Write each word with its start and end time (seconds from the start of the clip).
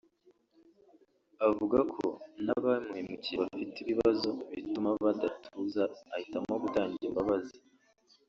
avuga 1.47 1.79
ko 1.93 2.05
n’abamuhemukiye 2.45 3.35
bafite 3.43 3.75
ibibazo 3.81 4.29
bituma 4.51 4.89
badatuza 5.03 5.83
ahitamo 6.13 6.53
gutanga 6.63 6.95
imbabazi 7.09 7.57